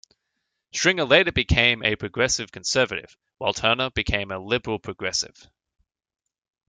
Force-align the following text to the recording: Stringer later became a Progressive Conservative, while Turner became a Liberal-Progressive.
Stringer 0.73 1.05
later 1.05 1.31
became 1.31 1.83
a 1.83 1.95
Progressive 1.95 2.51
Conservative, 2.51 3.15
while 3.37 3.53
Turner 3.53 3.91
became 3.91 4.31
a 4.31 4.39
Liberal-Progressive. 4.39 5.47